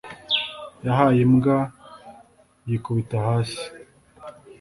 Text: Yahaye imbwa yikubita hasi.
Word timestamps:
Yahaye 0.85 1.19
imbwa 1.25 1.57
yikubita 2.69 3.17
hasi. 3.27 3.63